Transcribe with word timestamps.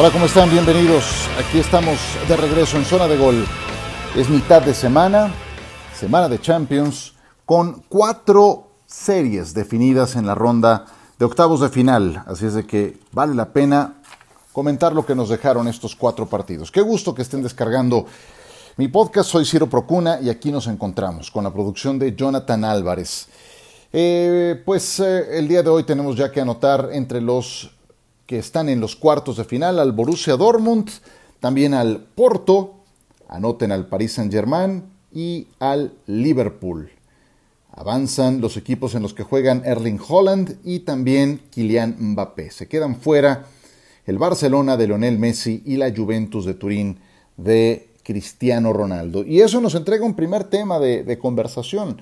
Hola, 0.00 0.10
¿cómo 0.12 0.24
están? 0.24 0.48
Bienvenidos. 0.48 1.28
Aquí 1.38 1.58
estamos 1.58 1.98
de 2.26 2.34
regreso 2.34 2.78
en 2.78 2.86
zona 2.86 3.06
de 3.06 3.18
gol. 3.18 3.44
Es 4.16 4.30
mitad 4.30 4.62
de 4.62 4.72
semana, 4.72 5.30
semana 5.94 6.26
de 6.26 6.40
Champions, 6.40 7.12
con 7.44 7.82
cuatro 7.86 8.68
series 8.86 9.52
definidas 9.52 10.16
en 10.16 10.26
la 10.26 10.34
ronda 10.34 10.86
de 11.18 11.26
octavos 11.26 11.60
de 11.60 11.68
final. 11.68 12.24
Así 12.26 12.46
es 12.46 12.54
de 12.54 12.66
que 12.66 12.98
vale 13.12 13.34
la 13.34 13.52
pena 13.52 14.00
comentar 14.52 14.94
lo 14.94 15.04
que 15.04 15.14
nos 15.14 15.28
dejaron 15.28 15.68
estos 15.68 15.94
cuatro 15.94 16.24
partidos. 16.24 16.70
Qué 16.70 16.80
gusto 16.80 17.14
que 17.14 17.20
estén 17.20 17.42
descargando 17.42 18.06
mi 18.78 18.88
podcast. 18.88 19.28
Soy 19.28 19.44
Ciro 19.44 19.68
Procuna 19.68 20.18
y 20.22 20.30
aquí 20.30 20.50
nos 20.50 20.66
encontramos 20.66 21.30
con 21.30 21.44
la 21.44 21.52
producción 21.52 21.98
de 21.98 22.16
Jonathan 22.16 22.64
Álvarez. 22.64 23.28
Eh, 23.92 24.62
pues 24.64 24.98
eh, 25.00 25.36
el 25.38 25.46
día 25.46 25.62
de 25.62 25.68
hoy 25.68 25.82
tenemos 25.84 26.16
ya 26.16 26.32
que 26.32 26.40
anotar 26.40 26.88
entre 26.90 27.20
los 27.20 27.70
que 28.30 28.38
están 28.38 28.68
en 28.68 28.78
los 28.78 28.94
cuartos 28.94 29.38
de 29.38 29.44
final 29.44 29.80
al 29.80 29.90
Borussia 29.90 30.36
Dortmund, 30.36 30.88
también 31.40 31.74
al 31.74 32.04
Porto, 32.14 32.74
anoten 33.26 33.72
al 33.72 33.88
Paris 33.88 34.12
Saint-Germain 34.12 34.84
y 35.12 35.48
al 35.58 35.94
Liverpool. 36.06 36.92
Avanzan 37.72 38.40
los 38.40 38.56
equipos 38.56 38.94
en 38.94 39.02
los 39.02 39.14
que 39.14 39.24
juegan 39.24 39.62
Erling 39.64 39.98
Holland 40.08 40.58
y 40.62 40.78
también 40.78 41.40
Kylian 41.50 41.96
Mbappé. 41.98 42.52
Se 42.52 42.68
quedan 42.68 42.94
fuera 42.94 43.46
el 44.06 44.16
Barcelona 44.18 44.76
de 44.76 44.86
Lionel 44.86 45.18
Messi 45.18 45.64
y 45.66 45.76
la 45.76 45.92
Juventus 45.92 46.44
de 46.44 46.54
Turín 46.54 47.00
de 47.36 47.88
Cristiano 48.04 48.72
Ronaldo. 48.72 49.24
Y 49.24 49.40
eso 49.40 49.60
nos 49.60 49.74
entrega 49.74 50.06
un 50.06 50.14
primer 50.14 50.44
tema 50.44 50.78
de, 50.78 51.18
conversación. 51.18 52.00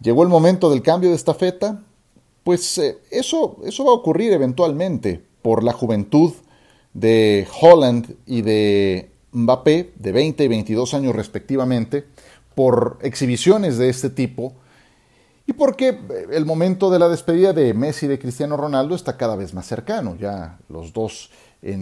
Llegó 0.00 0.22
el 0.22 0.28
momento 0.28 0.70
del 0.70 0.82
cambio 0.82 1.10
de 1.10 1.16
estafeta, 1.16 1.82
pues 2.44 2.78
eh, 2.78 2.98
eso, 3.10 3.56
eso 3.64 3.84
va 3.86 3.90
a 3.90 3.94
ocurrir 3.94 4.32
eventualmente 4.32 5.33
por 5.44 5.62
la 5.62 5.74
juventud 5.74 6.32
de 6.94 7.46
Holland 7.60 8.16
y 8.24 8.40
de 8.40 9.10
Mbappé, 9.32 9.92
de 9.94 10.10
20 10.10 10.42
y 10.42 10.48
22 10.48 10.94
años 10.94 11.14
respectivamente, 11.14 12.06
por 12.54 12.98
exhibiciones 13.02 13.76
de 13.76 13.90
este 13.90 14.08
tipo, 14.08 14.54
y 15.46 15.52
porque 15.52 15.88
eh, 15.88 15.98
el 16.32 16.46
momento 16.46 16.90
de 16.90 16.98
la 16.98 17.10
despedida 17.10 17.52
de 17.52 17.74
Messi 17.74 18.06
y 18.06 18.08
de 18.08 18.18
Cristiano 18.18 18.56
Ronaldo 18.56 18.94
está 18.94 19.18
cada 19.18 19.36
vez 19.36 19.52
más 19.52 19.66
cercano. 19.66 20.16
Ya 20.18 20.56
los 20.70 20.94
dos 20.94 21.30
eh, 21.60 21.76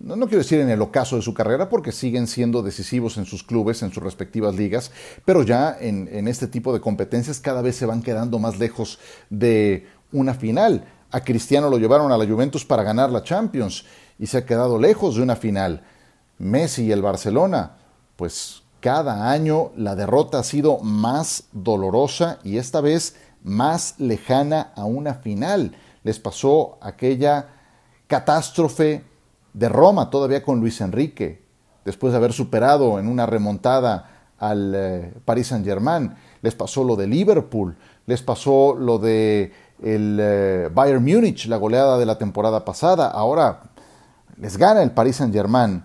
no, 0.00 0.14
quiero 0.28 0.44
decir 0.44 0.60
en 0.60 0.70
el 0.70 0.80
ocaso 0.80 1.16
de 1.16 1.22
su 1.22 1.34
carrera, 1.34 1.68
porque 1.68 1.90
siguen 1.90 2.28
siendo 2.28 2.62
decisivos 2.62 3.18
en 3.18 3.24
sus 3.24 3.42
clubes, 3.42 3.82
en 3.82 3.92
sus 3.92 4.00
respectivas 4.00 4.54
ligas, 4.54 4.92
pero 5.24 5.42
ya 5.42 5.76
en, 5.80 6.08
en 6.12 6.28
este 6.28 6.46
tipo 6.46 6.72
de 6.72 6.80
competencias 6.80 7.40
cada 7.40 7.62
vez 7.62 7.74
se 7.74 7.86
van 7.86 8.00
quedando 8.00 8.38
más 8.38 8.60
lejos 8.60 9.00
de 9.28 9.88
una 10.12 10.34
final. 10.34 10.84
A 11.16 11.24
Cristiano 11.24 11.70
lo 11.70 11.78
llevaron 11.78 12.12
a 12.12 12.18
la 12.18 12.26
Juventus 12.26 12.66
para 12.66 12.82
ganar 12.82 13.08
la 13.08 13.22
Champions 13.22 13.86
y 14.18 14.26
se 14.26 14.36
ha 14.36 14.44
quedado 14.44 14.78
lejos 14.78 15.16
de 15.16 15.22
una 15.22 15.34
final. 15.34 15.82
Messi 16.36 16.84
y 16.84 16.92
el 16.92 17.00
Barcelona, 17.00 17.76
pues 18.16 18.64
cada 18.80 19.30
año 19.30 19.70
la 19.76 19.96
derrota 19.96 20.40
ha 20.40 20.42
sido 20.42 20.78
más 20.80 21.44
dolorosa 21.52 22.38
y 22.44 22.58
esta 22.58 22.82
vez 22.82 23.16
más 23.42 23.94
lejana 23.96 24.74
a 24.76 24.84
una 24.84 25.14
final. 25.14 25.74
Les 26.02 26.18
pasó 26.18 26.76
aquella 26.82 27.48
catástrofe 28.08 29.02
de 29.54 29.70
Roma, 29.70 30.10
todavía 30.10 30.42
con 30.42 30.60
Luis 30.60 30.82
Enrique, 30.82 31.46
después 31.86 32.12
de 32.12 32.18
haber 32.18 32.34
superado 32.34 32.98
en 32.98 33.08
una 33.08 33.24
remontada 33.24 34.34
al 34.38 34.74
eh, 34.76 35.14
Paris 35.24 35.46
Saint-Germain. 35.46 36.14
Les 36.42 36.54
pasó 36.54 36.84
lo 36.84 36.94
de 36.94 37.06
Liverpool, 37.06 37.74
les 38.04 38.20
pasó 38.20 38.74
lo 38.78 38.98
de 38.98 39.52
el 39.82 40.18
eh, 40.20 40.70
Bayern 40.72 41.04
Múnich, 41.04 41.46
la 41.46 41.56
goleada 41.56 41.98
de 41.98 42.06
la 42.06 42.18
temporada 42.18 42.64
pasada. 42.64 43.08
Ahora 43.08 43.62
les 44.38 44.56
gana 44.56 44.82
el 44.82 44.92
Paris 44.92 45.16
Saint-Germain. 45.16 45.82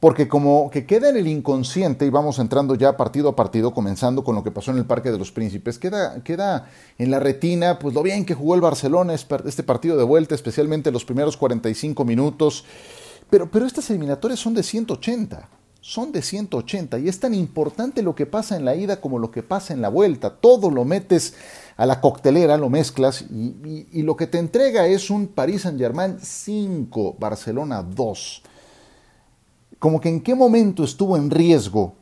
Porque 0.00 0.28
como 0.28 0.70
que 0.70 0.86
queda 0.86 1.10
en 1.10 1.18
el 1.18 1.26
inconsciente, 1.26 2.06
y 2.06 2.10
vamos 2.10 2.38
entrando 2.38 2.74
ya 2.74 2.96
partido 2.96 3.28
a 3.28 3.36
partido, 3.36 3.74
comenzando 3.74 4.24
con 4.24 4.34
lo 4.34 4.42
que 4.42 4.50
pasó 4.50 4.70
en 4.70 4.78
el 4.78 4.86
Parque 4.86 5.10
de 5.12 5.18
los 5.18 5.30
Príncipes, 5.30 5.78
queda, 5.78 6.22
queda 6.24 6.70
en 6.96 7.10
la 7.10 7.20
retina 7.20 7.78
pues 7.78 7.94
lo 7.94 8.02
bien 8.02 8.24
que 8.24 8.32
jugó 8.32 8.54
el 8.54 8.62
Barcelona 8.62 9.12
este 9.12 9.62
partido 9.62 9.98
de 9.98 10.04
vuelta, 10.04 10.34
especialmente 10.34 10.90
los 10.90 11.04
primeros 11.04 11.36
45 11.36 12.02
minutos, 12.06 12.64
pero, 13.28 13.50
pero 13.50 13.66
estas 13.66 13.90
eliminatorias 13.90 14.40
son 14.40 14.54
de 14.54 14.62
180, 14.62 15.46
son 15.80 16.12
de 16.12 16.22
180, 16.22 16.98
y 16.98 17.08
es 17.08 17.20
tan 17.20 17.34
importante 17.34 18.02
lo 18.02 18.14
que 18.14 18.26
pasa 18.26 18.56
en 18.56 18.64
la 18.64 18.74
ida 18.74 19.00
como 19.00 19.18
lo 19.18 19.30
que 19.30 19.42
pasa 19.42 19.72
en 19.72 19.80
la 19.80 19.88
vuelta, 19.88 20.36
todo 20.36 20.70
lo 20.70 20.84
metes 20.84 21.34
a 21.76 21.86
la 21.86 22.00
coctelera, 22.00 22.56
lo 22.56 22.68
mezclas, 22.68 23.22
y, 23.22 24.02
lo 24.02 24.16
que 24.16 24.26
te 24.26 24.38
entrega 24.38 24.86
es 24.86 25.10
un 25.10 25.28
Paris 25.28 25.62
Saint-Germain 25.62 26.18
5, 26.20 27.16
Barcelona 27.18 27.82
2 27.82 28.42
como 29.80 29.98
que 29.98 30.10
en 30.10 30.20
qué 30.20 30.36
momento 30.36 30.84
estuvo 30.84 31.16
en 31.16 31.30
riesgo 31.30 31.94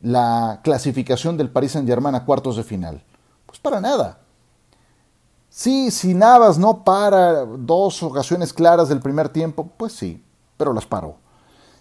la 0.00 0.60
clasificación 0.62 1.36
del 1.36 1.50
Paris 1.50 1.72
Saint-Germain 1.72 2.14
a 2.14 2.24
cuartos 2.24 2.56
de 2.56 2.62
final. 2.62 3.02
Pues 3.44 3.58
para 3.58 3.80
nada. 3.80 4.20
Sí, 5.50 5.90
si 5.90 6.14
Navas 6.14 6.56
no 6.56 6.84
para 6.84 7.44
dos 7.44 8.02
ocasiones 8.04 8.52
claras 8.52 8.88
del 8.88 9.00
primer 9.00 9.28
tiempo, 9.28 9.68
pues 9.76 9.92
sí, 9.92 10.24
pero 10.56 10.72
las 10.72 10.86
paró. 10.86 11.16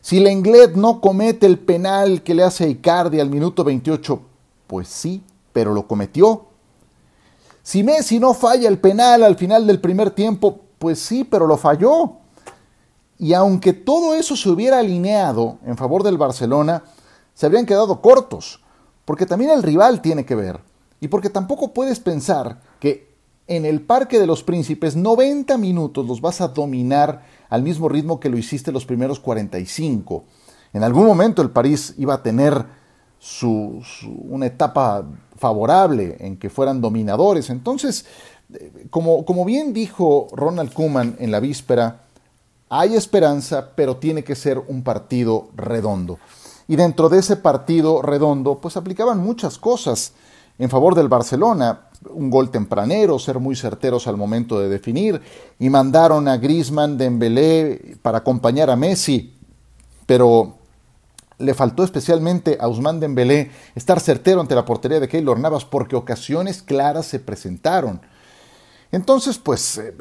Si 0.02 0.20
Lenglet 0.20 0.76
no 0.76 1.02
comete 1.02 1.46
el 1.46 1.60
penal 1.60 2.24
que 2.24 2.34
le 2.34 2.44
hace 2.44 2.70
Icardi 2.70 3.20
al 3.20 3.30
minuto 3.30 3.64
28, 3.64 4.22
pues 4.68 4.88
sí, 4.88 5.24
pero 5.52 5.74
lo 5.74 5.88
cometió. 5.88 6.46
Si 7.62 7.84
Messi 7.84 8.20
no 8.20 8.34
falla 8.34 8.70
el 8.70 8.80
penal 8.80 9.24
al 9.24 9.36
final 9.36 9.68
del 9.68 9.80
primer 9.80 10.12
tiempo, 10.12 10.62
pues 10.80 11.00
sí, 11.00 11.24
pero 11.24 11.46
lo 11.46 11.58
falló. 11.58 12.14
Y 13.18 13.34
aunque 13.34 13.74
todo 13.74 14.16
eso 14.16 14.36
se 14.36 14.50
hubiera 14.50 14.80
alineado 14.80 15.58
en 15.66 15.76
favor 15.76 16.04
del 16.04 16.18
Barcelona, 16.18 16.84
se 17.34 17.46
habrían 17.46 17.66
quedado 17.66 18.02
cortos, 18.02 18.62
porque 19.04 19.26
también 19.26 19.52
el 19.52 19.64
rival 19.64 20.02
tiene 20.02 20.26
que 20.26 20.36
ver, 20.36 20.62
y 21.02 21.10
porque 21.10 21.30
tampoco 21.30 21.74
puedes 21.74 22.00
pensar 22.00 22.62
que 22.80 23.09
en 23.50 23.66
el 23.66 23.82
Parque 23.82 24.20
de 24.20 24.28
los 24.28 24.44
Príncipes 24.44 24.96
90 24.96 25.58
minutos 25.58 26.06
los 26.06 26.22
vas 26.22 26.40
a 26.40 26.50
dominar 26.50 27.24
al 27.50 27.64
mismo 27.64 27.90
ritmo 27.90 28.20
que 28.20 28.30
lo 28.30 28.38
hiciste 28.38 28.72
los 28.72 28.86
primeros 28.86 29.20
45. 29.20 30.24
En 30.72 30.84
algún 30.84 31.08
momento 31.08 31.42
el 31.42 31.50
París 31.50 31.96
iba 31.98 32.14
a 32.14 32.22
tener 32.22 32.64
su, 33.18 33.82
una 34.30 34.46
etapa 34.46 35.04
favorable 35.36 36.16
en 36.20 36.38
que 36.38 36.52
fueran 36.52 36.80
dominadores. 36.80 37.50
Entonces, 37.50 38.06
eh, 38.54 38.86
como, 38.92 39.26
como 39.26 39.44
bien 39.46 39.74
dijo 39.74 40.28
Ronald 40.32 40.72
Koeman 40.72 41.18
en 41.20 41.32
la 41.32 41.40
víspera, 41.40 42.02
hay 42.70 42.96
esperanza, 42.96 43.72
pero 43.76 43.98
tiene 43.98 44.24
que 44.24 44.36
ser 44.36 44.60
un 44.60 44.84
partido 44.84 45.50
redondo. 45.56 46.20
Y 46.68 46.76
dentro 46.76 47.10
de 47.10 47.18
ese 47.18 47.36
partido 47.36 48.04
redondo, 48.04 48.60
pues 48.62 48.78
aplicaban 48.78 49.18
muchas 49.18 49.58
cosas 49.58 50.14
en 50.60 50.70
favor 50.70 50.94
del 50.94 51.08
Barcelona, 51.08 51.89
un 52.10 52.30
gol 52.30 52.50
tempranero, 52.50 53.20
ser 53.20 53.40
muy 53.40 53.56
certeros 53.56 54.08
al 54.08 54.18
momento 54.18 54.60
de 54.60 54.70
definir, 54.70 55.22
y 55.58 55.70
mandaron 55.70 56.28
a 56.28 56.38
Griezmann, 56.38 56.98
Dembélé 56.98 57.98
para 58.02 58.20
acompañar 58.20 58.70
a 58.70 58.76
Messi, 58.76 59.38
pero 60.06 60.56
le 61.38 61.54
faltó 61.54 61.84
especialmente 61.84 62.58
a 62.60 62.68
Usman 62.68 63.00
Dembélé 63.00 63.52
estar 63.76 64.00
certero 64.00 64.42
ante 64.42 64.56
la 64.56 64.66
portería 64.66 65.00
de 65.00 65.08
Keylor 65.08 65.40
Navas 65.40 65.66
porque 65.66 65.96
ocasiones 65.96 66.62
claras 66.62 67.06
se 67.06 67.20
presentaron. 67.20 68.02
Entonces, 68.92 69.38
pues 69.38 69.78
eh, 69.78 69.94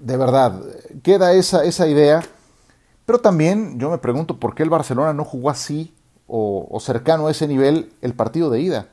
de 0.00 0.16
verdad, 0.16 0.60
queda 1.02 1.32
esa, 1.32 1.64
esa 1.64 1.86
idea. 1.86 2.22
Pero 3.06 3.18
también 3.20 3.78
yo 3.78 3.90
me 3.90 3.98
pregunto 3.98 4.38
por 4.38 4.54
qué 4.54 4.62
el 4.62 4.70
Barcelona 4.70 5.12
no 5.12 5.24
jugó 5.24 5.50
así 5.50 5.94
o, 6.26 6.78
cercano 6.80 7.26
a 7.26 7.32
ese 7.32 7.48
nivel 7.48 7.92
el 8.02 8.14
partido 8.14 8.50
de 8.50 8.60
ida. 8.60 8.88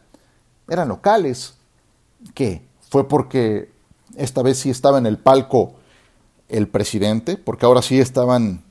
Eran 0.67 0.87
locales. 0.87 1.56
¿Qué? 2.33 2.61
¿Fue 2.89 3.07
porque 3.07 3.71
esta 4.15 4.41
vez 4.41 4.59
sí 4.59 4.69
estaba 4.69 4.97
en 4.97 5.05
el 5.05 5.17
palco 5.17 5.73
el 6.49 6.67
presidente? 6.67 7.37
Porque 7.37 7.65
ahora 7.65 7.81
sí 7.81 7.99
estaban 7.99 8.63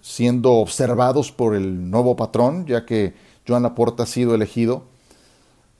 siendo 0.00 0.52
observados 0.52 1.32
por 1.32 1.54
el 1.54 1.90
nuevo 1.90 2.16
patrón, 2.16 2.66
ya 2.66 2.84
que 2.84 3.14
Joan 3.48 3.62
Laporta 3.62 4.02
ha 4.02 4.06
sido 4.06 4.34
elegido. 4.34 4.84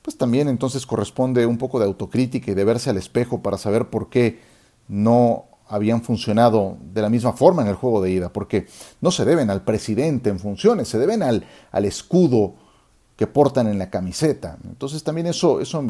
Pues 0.01 0.17
también 0.17 0.47
entonces 0.47 0.85
corresponde 0.85 1.45
un 1.45 1.57
poco 1.57 1.79
de 1.79 1.85
autocrítica 1.85 2.51
y 2.51 2.55
de 2.55 2.63
verse 2.63 2.89
al 2.89 2.97
espejo 2.97 3.41
para 3.41 3.57
saber 3.57 3.89
por 3.89 4.09
qué 4.09 4.39
no 4.87 5.45
habían 5.67 6.01
funcionado 6.03 6.77
de 6.93 7.01
la 7.01 7.09
misma 7.09 7.33
forma 7.33 7.63
en 7.63 7.69
el 7.69 7.75
juego 7.75 8.01
de 8.01 8.11
ida, 8.11 8.31
porque 8.31 8.67
no 9.01 9.11
se 9.11 9.25
deben 9.25 9.49
al 9.49 9.63
presidente 9.63 10.29
en 10.29 10.39
funciones, 10.39 10.87
se 10.87 10.99
deben 10.99 11.23
al, 11.23 11.45
al 11.71 11.85
escudo 11.85 12.53
que 13.15 13.27
portan 13.27 13.67
en 13.67 13.79
la 13.79 13.89
camiseta. 13.89 14.57
Entonces 14.63 15.03
también 15.03 15.27
eso, 15.27 15.61
eso 15.61 15.83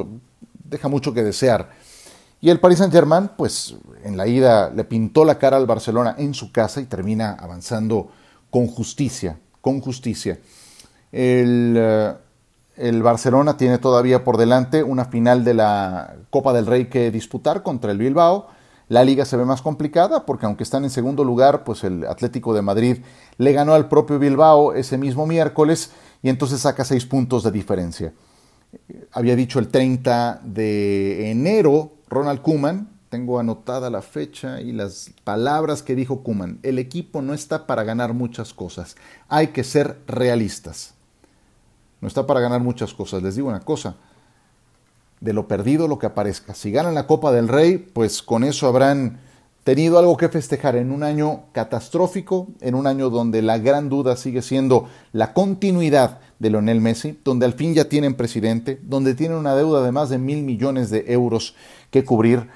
deja 0.70 0.88
mucho 0.88 1.14
que 1.14 1.24
desear. 1.24 1.70
Y 2.42 2.50
el 2.50 2.60
Paris 2.60 2.80
Saint-Germain, 2.80 3.32
pues 3.38 3.76
en 4.04 4.18
la 4.18 4.28
ida 4.28 4.70
le 4.70 4.84
pintó 4.84 5.26
la 5.26 5.40
cara 5.40 5.58
al 5.58 5.66
Barcelona 5.66 6.16
en 6.18 6.34
su 6.34 6.52
casa 6.52 6.82
y 6.82 6.86
termina 6.86 7.32
avanzando 7.40 8.10
con 8.50 8.68
justicia, 8.68 9.40
con 9.62 9.82
justicia. 9.82 10.40
El, 11.12 11.76
eh, 11.78 12.14
el 12.78 13.02
Barcelona 13.02 13.58
tiene 13.58 13.78
todavía 13.78 14.24
por 14.24 14.38
delante 14.38 14.84
una 14.84 15.06
final 15.06 15.44
de 15.44 15.54
la 15.54 16.16
Copa 16.30 16.54
del 16.54 16.66
Rey 16.66 16.86
que 16.86 17.10
disputar 17.10 17.64
contra 17.64 17.92
el 17.92 17.98
Bilbao 17.98 18.48
La 18.90 19.04
liga 19.04 19.24
se 19.26 19.38
ve 19.38 19.46
más 19.46 19.62
complicada 19.62 20.26
porque 20.26 20.46
aunque 20.46 20.64
están 20.64 20.84
en 20.84 20.90
segundo 20.90 21.24
lugar, 21.24 21.64
pues 21.64 21.84
el 21.84 22.06
Atlético 22.06 22.54
de 22.54 22.62
Madrid 22.62 22.98
le 23.38 23.54
ganó 23.54 23.74
al 23.74 23.88
propio 23.88 24.20
Bilbao 24.20 24.74
ese 24.74 24.98
mismo 24.98 25.26
miércoles 25.26 25.92
y 26.22 26.30
entonces 26.30 26.60
saca 26.62 26.84
seis 26.84 27.06
puntos 27.06 27.44
de 27.44 27.52
diferencia. 27.52 28.14
Había 29.12 29.36
dicho 29.36 29.60
el 29.60 29.70
30 29.70 30.42
de 30.44 31.32
enero 31.32 31.94
Ronald 32.10 32.42
Kuman, 32.42 32.90
tengo 33.10 33.40
anotada 33.40 33.90
la 33.90 34.02
fecha 34.02 34.62
y 34.62 34.72
las 34.72 35.12
palabras 35.24 35.84
que 35.84 35.96
dijo 35.96 36.22
Kuman. 36.22 36.60
El 36.64 36.80
equipo 36.80 37.22
no 37.22 37.34
está 37.34 37.68
para 37.68 37.84
ganar 37.84 38.14
muchas 38.14 38.54
cosas, 38.54 38.96
hay 39.28 39.48
que 39.48 39.64
ser 39.64 39.98
realistas. 40.08 40.94
No 42.02 42.08
está 42.08 42.28
para 42.28 42.40
ganar 42.40 42.62
muchas 42.62 42.94
cosas. 42.94 43.24
Les 43.24 43.36
digo 43.36 43.48
una 43.48 43.62
cosa, 43.62 43.96
de 45.22 45.34
lo 45.34 45.48
perdido 45.48 45.88
lo 45.88 45.98
que 45.98 46.06
aparezca. 46.06 46.54
Si 46.54 46.72
ganan 46.72 46.94
la 46.94 47.08
Copa 47.08 47.32
del 47.32 47.48
Rey, 47.48 47.78
pues 47.78 48.22
con 48.22 48.44
eso 48.44 48.68
habrán 48.68 49.20
tenido 49.64 49.98
algo 49.98 50.16
que 50.16 50.30
festejar 50.30 50.76
en 50.76 50.92
un 50.92 51.02
año 51.02 51.46
catastrófico, 51.52 52.48
en 52.62 52.76
un 52.76 52.86
año 52.86 53.10
donde 53.10 53.42
la 53.42 53.58
gran 53.58 53.90
duda 53.90 54.16
sigue 54.16 54.44
siendo 54.44 54.88
la 55.12 55.34
continuidad 55.34 56.20
de 56.40 56.50
Lionel 56.50 56.82
Messi, 56.82 57.20
donde 57.24 57.46
al 57.46 57.54
fin 57.54 57.74
ya 57.74 57.90
tienen 57.90 58.16
presidente, 58.16 58.80
donde 58.84 59.16
tienen 59.16 59.38
una 59.38 59.56
deuda 59.56 59.84
de 59.84 59.92
más 59.92 60.10
de 60.10 60.18
mil 60.18 60.44
millones 60.44 60.90
de 60.90 61.06
euros 61.08 61.56
que 61.92 62.04
cubrir 62.04 62.48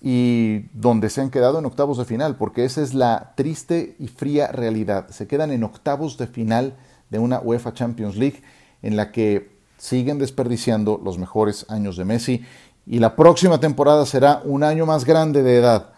y 0.00 0.66
donde 0.72 1.08
se 1.10 1.20
han 1.20 1.30
quedado 1.30 1.60
en 1.60 1.64
octavos 1.64 1.98
de 1.98 2.04
final, 2.04 2.36
porque 2.36 2.64
esa 2.64 2.82
es 2.82 2.92
la 2.92 3.34
triste 3.36 3.94
y 4.00 4.08
fría 4.08 4.48
realidad. 4.48 5.08
Se 5.10 5.28
quedan 5.28 5.52
en 5.52 5.62
octavos 5.62 6.18
de 6.18 6.26
final 6.26 6.74
de 7.10 7.20
una 7.20 7.38
UEFA 7.38 7.72
Champions 7.72 8.16
League 8.16 8.42
en 8.82 8.96
la 8.96 9.12
que 9.12 9.52
siguen 9.78 10.18
desperdiciando 10.18 11.00
los 11.02 11.18
mejores 11.18 11.66
años 11.68 11.96
de 11.96 12.04
Messi 12.04 12.44
y 12.84 12.98
la 12.98 13.14
próxima 13.14 13.60
temporada 13.60 14.04
será 14.06 14.42
un 14.44 14.64
año 14.64 14.86
más 14.86 15.04
grande 15.04 15.42
de 15.44 15.56
edad. 15.56 15.90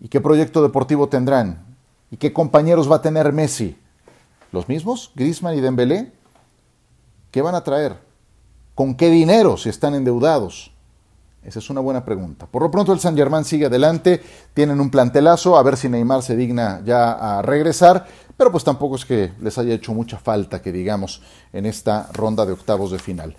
¿Y 0.00 0.08
qué 0.08 0.20
proyecto 0.20 0.62
deportivo 0.62 1.08
tendrán? 1.08 1.64
¿Y 2.12 2.16
qué 2.16 2.32
compañeros 2.32 2.90
va 2.90 2.96
a 2.96 3.02
tener 3.02 3.32
Messi? 3.32 3.76
¿Los 4.52 4.68
mismos? 4.68 5.10
¿Griezmann 5.14 5.56
y 5.56 5.60
Dembélé? 5.60 6.12
¿Qué 7.30 7.42
van 7.42 7.54
a 7.54 7.62
traer? 7.62 7.96
¿Con 8.74 8.96
qué 8.96 9.08
dinero 9.08 9.56
si 9.56 9.68
están 9.68 9.94
endeudados? 9.94 10.72
Esa 11.44 11.60
es 11.60 11.70
una 11.70 11.80
buena 11.80 12.04
pregunta. 12.04 12.46
Por 12.46 12.62
lo 12.62 12.70
pronto 12.70 12.92
el 12.92 12.98
San 12.98 13.16
Germán 13.16 13.44
sigue 13.44 13.66
adelante, 13.66 14.20
tienen 14.52 14.80
un 14.80 14.90
plantelazo, 14.90 15.56
a 15.56 15.62
ver 15.62 15.76
si 15.76 15.88
Neymar 15.88 16.22
se 16.22 16.36
digna 16.36 16.82
ya 16.84 17.12
a 17.12 17.42
regresar, 17.42 18.06
pero 18.36 18.50
pues 18.50 18.64
tampoco 18.64 18.96
es 18.96 19.04
que 19.04 19.32
les 19.40 19.56
haya 19.58 19.74
hecho 19.74 19.94
mucha 19.94 20.18
falta, 20.18 20.60
que 20.60 20.72
digamos, 20.72 21.22
en 21.52 21.66
esta 21.66 22.08
ronda 22.12 22.44
de 22.44 22.52
octavos 22.52 22.90
de 22.90 22.98
final. 22.98 23.36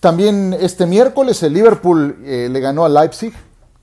También 0.00 0.56
este 0.58 0.86
miércoles 0.86 1.42
el 1.42 1.52
Liverpool 1.52 2.22
eh, 2.24 2.48
le 2.50 2.60
ganó 2.60 2.84
a 2.84 2.88
Leipzig, 2.88 3.34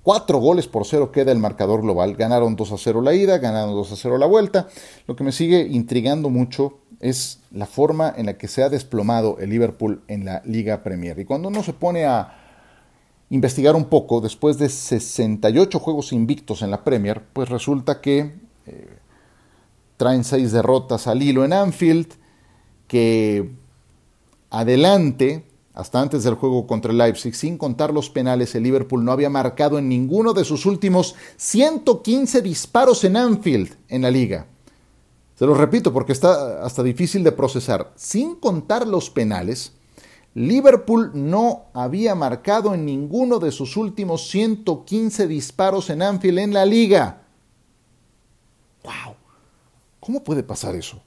cuatro 0.01 0.38
goles 0.38 0.67
por 0.67 0.85
cero 0.85 1.11
queda 1.11 1.31
el 1.31 1.39
marcador 1.39 1.81
global, 1.81 2.15
ganaron 2.15 2.56
2 2.56 2.71
a 2.71 2.77
0 2.77 3.01
la 3.01 3.13
ida, 3.13 3.38
ganaron 3.38 3.73
2 3.73 3.91
a 3.91 3.95
0 3.95 4.17
la 4.17 4.27
vuelta. 4.27 4.67
Lo 5.07 5.15
que 5.15 5.23
me 5.23 5.31
sigue 5.31 5.61
intrigando 5.61 6.29
mucho 6.29 6.79
es 7.03 7.41
la 7.51 7.65
forma 7.65 8.13
en 8.15 8.27
la 8.27 8.38
que 8.38 8.47
se 8.47 8.63
ha 8.63 8.69
desplomado 8.69 9.38
el 9.39 9.50
Liverpool 9.50 10.01
en 10.07 10.23
la 10.23 10.41
Liga 10.45 10.83
Premier. 10.83 11.19
Y 11.19 11.25
cuando 11.25 11.50
uno 11.50 11.61
se 11.61 11.73
pone 11.73 12.05
a 12.05 12.33
investigar 13.29 13.75
un 13.75 13.85
poco, 13.85 14.21
después 14.21 14.57
de 14.57 14.69
68 14.69 15.79
juegos 15.79 16.13
invictos 16.13 16.61
en 16.61 16.71
la 16.71 16.85
Premier, 16.85 17.21
pues 17.33 17.50
resulta 17.50 18.00
que 18.00 18.35
eh, 18.65 18.97
traen 19.97 20.23
seis 20.23 20.53
derrotas 20.53 21.05
al 21.07 21.21
hilo 21.21 21.44
en 21.44 21.51
Anfield, 21.51 22.07
que 22.88 23.51
adelante, 24.49 25.44
hasta 25.73 25.99
antes 25.99 26.23
del 26.23 26.35
juego 26.35 26.65
contra 26.67 26.94
el 26.94 26.99
Leipzig, 26.99 27.35
sin 27.35 27.57
contar 27.57 27.94
los 27.94 28.09
penales, 28.09 28.56
el 28.56 28.63
Liverpool 28.63 29.03
no 29.03 29.11
había 29.11 29.29
marcado 29.29 29.77
en 29.77 29.89
ninguno 29.89 30.31
de 30.31 30.45
sus 30.45 30.65
últimos 30.65 31.15
115 31.35 32.41
disparos 32.41 33.03
en 33.03 33.17
Anfield 33.17 33.75
en 33.89 34.03
la 34.03 34.11
liga. 34.11 34.47
Se 35.35 35.45
lo 35.45 35.56
repito 35.56 35.91
porque 35.91 36.12
está 36.12 36.63
hasta 36.63 36.83
difícil 36.83 37.24
de 37.24 37.31
procesar. 37.31 37.91
Sin 37.95 38.35
contar 38.35 38.88
los 38.88 39.09
penales, 39.09 39.74
Liverpool 40.35 41.12
no 41.13 41.65
había 41.74 42.15
marcado 42.15 42.74
en 42.74 42.85
ninguno 42.85 43.39
de 43.39 43.51
sus 43.51 43.77
últimos 43.77 44.27
115 44.30 45.27
disparos 45.27 45.89
en 45.89 46.01
Anfield 46.01 46.39
en 46.39 46.53
la 46.53 46.65
liga. 46.65 47.21
¡Wow! 48.83 49.15
¿Cómo 50.00 50.24
puede 50.24 50.44
pasar 50.44 50.75
eso? 50.75 51.01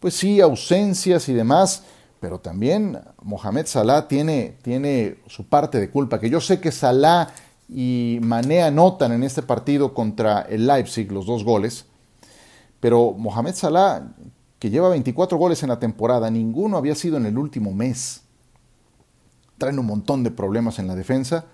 Pues 0.00 0.14
sí, 0.14 0.40
ausencias 0.40 1.28
y 1.28 1.34
demás, 1.34 1.84
pero 2.20 2.38
también 2.38 2.98
Mohamed 3.22 3.66
Salah 3.66 4.08
tiene, 4.08 4.56
tiene 4.62 5.18
su 5.26 5.44
parte 5.44 5.78
de 5.78 5.90
culpa, 5.90 6.18
que 6.18 6.30
yo 6.30 6.40
sé 6.40 6.60
que 6.60 6.72
Salah 6.72 7.32
y 7.68 8.18
Mané 8.22 8.62
anotan 8.62 9.12
en 9.12 9.22
este 9.22 9.42
partido 9.42 9.94
contra 9.94 10.42
el 10.42 10.66
Leipzig 10.66 11.12
los 11.12 11.26
dos 11.26 11.44
goles, 11.44 11.86
pero 12.80 13.12
Mohamed 13.12 13.54
Salah, 13.54 14.02
que 14.58 14.70
lleva 14.70 14.88
24 14.88 15.38
goles 15.38 15.62
en 15.62 15.68
la 15.68 15.78
temporada, 15.78 16.30
ninguno 16.30 16.76
había 16.76 16.94
sido 16.94 17.16
en 17.16 17.26
el 17.26 17.38
último 17.38 17.72
mes. 17.72 18.22
Traen 19.58 19.78
un 19.78 19.86
montón 19.86 20.24
de 20.24 20.30
problemas 20.30 20.78
en 20.78 20.86
la 20.86 20.94
defensa, 20.94 21.44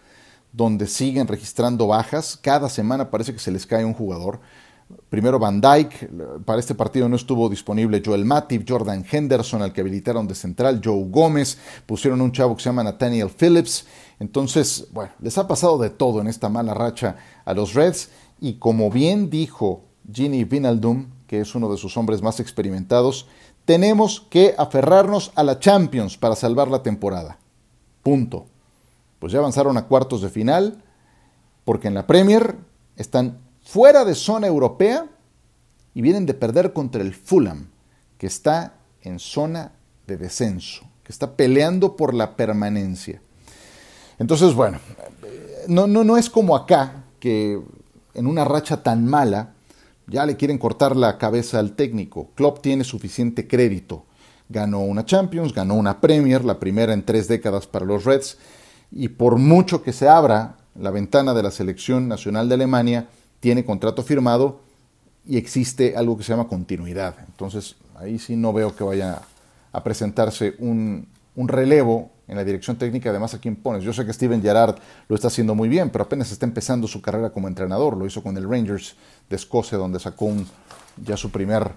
donde 0.52 0.86
siguen 0.86 1.26
registrando 1.26 1.88
bajas, 1.88 2.38
cada 2.40 2.68
semana 2.68 3.10
parece 3.10 3.32
que 3.32 3.38
se 3.38 3.50
les 3.50 3.66
cae 3.66 3.84
un 3.84 3.94
jugador. 3.94 4.40
Primero 5.10 5.40
Van 5.40 5.60
Dyke, 5.60 6.08
para 6.44 6.60
este 6.60 6.74
partido 6.74 7.08
no 7.08 7.16
estuvo 7.16 7.48
disponible 7.48 8.00
Joel 8.04 8.24
Matip, 8.24 8.64
Jordan 8.68 9.04
Henderson, 9.10 9.60
al 9.60 9.72
que 9.72 9.80
habilitaron 9.80 10.28
de 10.28 10.36
central, 10.36 10.80
Joe 10.82 11.06
Gómez, 11.08 11.58
pusieron 11.86 12.20
un 12.20 12.30
chavo 12.30 12.56
que 12.56 12.62
se 12.62 12.68
llama 12.68 12.84
Nathaniel 12.84 13.28
Phillips. 13.28 13.86
Entonces, 14.20 14.86
bueno, 14.92 15.10
les 15.20 15.36
ha 15.38 15.48
pasado 15.48 15.76
de 15.78 15.90
todo 15.90 16.20
en 16.20 16.28
esta 16.28 16.48
mala 16.48 16.72
racha 16.72 17.16
a 17.44 17.52
los 17.52 17.74
Reds. 17.74 18.10
Y 18.40 18.54
como 18.54 18.90
bien 18.90 19.28
dijo 19.28 19.82
Ginny 20.12 20.44
Vinaldum, 20.44 21.06
que 21.26 21.40
es 21.40 21.54
uno 21.54 21.70
de 21.70 21.76
sus 21.76 21.96
hombres 21.96 22.22
más 22.22 22.40
experimentados, 22.40 23.26
tenemos 23.64 24.26
que 24.30 24.54
aferrarnos 24.56 25.32
a 25.34 25.42
la 25.42 25.58
Champions 25.58 26.16
para 26.16 26.36
salvar 26.36 26.68
la 26.68 26.82
temporada. 26.82 27.38
Punto. 28.02 28.46
Pues 29.18 29.32
ya 29.32 29.40
avanzaron 29.40 29.76
a 29.76 29.86
cuartos 29.86 30.22
de 30.22 30.28
final, 30.28 30.82
porque 31.64 31.88
en 31.88 31.94
la 31.94 32.06
Premier 32.06 32.56
están 32.96 33.38
fuera 33.62 34.04
de 34.04 34.14
zona 34.14 34.46
europea 34.46 35.06
y 35.94 36.02
vienen 36.02 36.26
de 36.26 36.34
perder 36.34 36.72
contra 36.72 37.02
el 37.02 37.12
Fulham, 37.12 37.68
que 38.18 38.28
está 38.28 38.74
en 39.02 39.18
zona 39.18 39.72
de 40.06 40.16
descenso, 40.16 40.84
que 41.02 41.12
está 41.12 41.32
peleando 41.34 41.96
por 41.96 42.14
la 42.14 42.36
permanencia. 42.36 43.20
Entonces, 44.18 44.54
bueno, 44.54 44.78
no, 45.66 45.86
no, 45.86 46.04
no 46.04 46.16
es 46.16 46.30
como 46.30 46.54
acá, 46.54 47.04
que 47.18 47.60
en 48.14 48.26
una 48.26 48.44
racha 48.44 48.82
tan 48.82 49.06
mala 49.06 49.55
ya 50.06 50.26
le 50.26 50.36
quieren 50.36 50.58
cortar 50.58 50.96
la 50.96 51.18
cabeza 51.18 51.58
al 51.58 51.72
técnico. 51.72 52.30
Klopp 52.34 52.60
tiene 52.62 52.84
suficiente 52.84 53.46
crédito. 53.46 54.04
Ganó 54.48 54.80
una 54.80 55.04
Champions, 55.04 55.52
ganó 55.52 55.74
una 55.74 56.00
Premier, 56.00 56.44
la 56.44 56.60
primera 56.60 56.92
en 56.92 57.04
tres 57.04 57.26
décadas 57.28 57.66
para 57.66 57.84
los 57.84 58.04
Reds, 58.04 58.38
y 58.92 59.08
por 59.08 59.36
mucho 59.38 59.82
que 59.82 59.92
se 59.92 60.08
abra 60.08 60.56
la 60.78 60.90
ventana 60.90 61.34
de 61.34 61.42
la 61.42 61.50
selección 61.50 62.06
nacional 62.06 62.48
de 62.48 62.54
Alemania, 62.54 63.08
tiene 63.40 63.64
contrato 63.64 64.02
firmado 64.02 64.60
y 65.26 65.36
existe 65.36 65.96
algo 65.96 66.16
que 66.16 66.22
se 66.22 66.32
llama 66.32 66.48
continuidad. 66.48 67.16
Entonces, 67.26 67.76
ahí 67.96 68.18
sí 68.18 68.36
no 68.36 68.52
veo 68.52 68.74
que 68.74 68.84
vaya 68.84 69.22
a 69.72 69.82
presentarse 69.82 70.54
un, 70.58 71.08
relevo 71.36 72.10
en 72.28 72.36
la 72.36 72.44
dirección 72.44 72.76
técnica, 72.76 73.10
además 73.10 73.34
a 73.34 73.38
quién 73.38 73.56
pones. 73.56 73.82
Yo 73.82 73.92
sé 73.92 74.04
que 74.04 74.12
Steven 74.12 74.42
Gerrard 74.42 74.76
lo 75.08 75.14
está 75.14 75.28
haciendo 75.28 75.54
muy 75.54 75.68
bien, 75.68 75.90
pero 75.90 76.04
apenas 76.04 76.30
está 76.32 76.46
empezando 76.46 76.88
su 76.88 77.00
carrera 77.00 77.30
como 77.30 77.48
entrenador. 77.48 77.96
Lo 77.96 78.06
hizo 78.06 78.22
con 78.22 78.36
el 78.36 78.48
Rangers 78.48 78.96
de 79.28 79.36
Escocia, 79.36 79.78
donde 79.78 80.00
sacó 80.00 80.32
ya 81.02 81.16
su 81.16 81.30
primer 81.30 81.70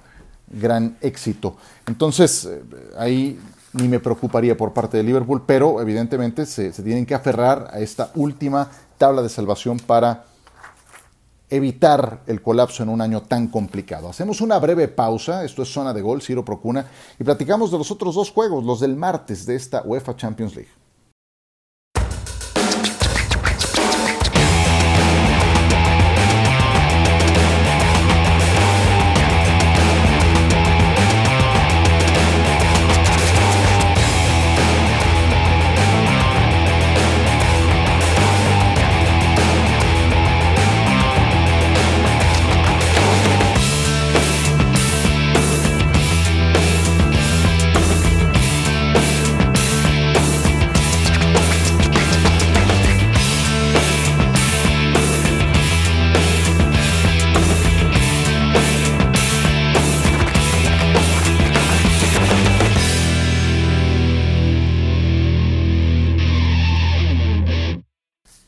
gran 0.47 0.97
éxito. 1.01 1.55
Entonces, 1.85 2.45
eh, 2.45 2.63
ahí 2.97 3.39
ni 3.73 3.87
me 3.87 3.99
preocuparía 3.99 4.57
por 4.57 4.73
parte 4.73 4.97
de 4.97 5.03
Liverpool, 5.03 5.43
pero 5.45 5.79
evidentemente 5.79 6.45
se 6.47 6.71
tienen 6.71 7.05
que 7.05 7.13
aferrar 7.13 7.69
a 7.71 7.79
esta 7.79 8.11
última 8.15 8.69
tabla 8.97 9.21
de 9.21 9.29
salvación 9.29 9.77
para 9.77 10.25
evitar 11.49 12.23
el 12.27 12.41
colapso 12.41 12.83
en 12.83 12.89
un 12.89 13.01
año 13.01 13.21
tan 13.21 13.47
complicado. 13.47 14.09
Hacemos 14.09 14.41
una 14.41 14.59
breve 14.59 14.87
pausa, 14.87 15.43
esto 15.43 15.63
es 15.63 15.73
Zona 15.73 15.93
de 15.93 16.01
Gol, 16.01 16.21
Ciro 16.21 16.45
Procuna, 16.45 16.85
y 17.19 17.23
platicamos 17.23 17.71
de 17.71 17.77
los 17.77 17.91
otros 17.91 18.15
dos 18.15 18.31
juegos, 18.31 18.63
los 18.63 18.79
del 18.79 18.95
martes 18.95 19.45
de 19.45 19.55
esta 19.55 19.81
UEFA 19.83 20.15
Champions 20.15 20.55
League. 20.55 20.78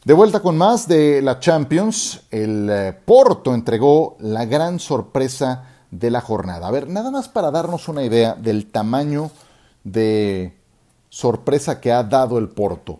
De 0.03 0.15
vuelta 0.15 0.41
con 0.41 0.57
más 0.57 0.87
de 0.87 1.21
la 1.21 1.39
Champions, 1.39 2.21
el 2.31 2.67
eh, 2.71 2.91
Porto 3.05 3.53
entregó 3.53 4.17
la 4.19 4.45
gran 4.45 4.79
sorpresa 4.79 5.85
de 5.91 6.09
la 6.09 6.21
jornada. 6.21 6.67
A 6.67 6.71
ver, 6.71 6.89
nada 6.89 7.11
más 7.11 7.29
para 7.29 7.51
darnos 7.51 7.87
una 7.87 8.03
idea 8.03 8.33
del 8.33 8.65
tamaño 8.65 9.29
de 9.83 10.57
sorpresa 11.09 11.79
que 11.79 11.91
ha 11.91 12.01
dado 12.01 12.39
el 12.39 12.49
Porto. 12.49 12.99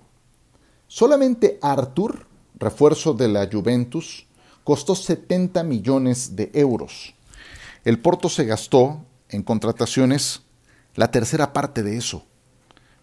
Solamente 0.85 1.57
Arthur, 1.63 2.27
refuerzo 2.53 3.15
de 3.15 3.29
la 3.29 3.49
Juventus, 3.51 4.27
costó 4.63 4.93
70 4.93 5.63
millones 5.63 6.35
de 6.35 6.51
euros. 6.53 7.15
El 7.83 7.97
Porto 7.97 8.29
se 8.29 8.45
gastó 8.45 8.99
en 9.29 9.41
contrataciones 9.41 10.43
la 10.93 11.09
tercera 11.09 11.51
parte 11.51 11.81
de 11.81 11.97
eso, 11.97 12.25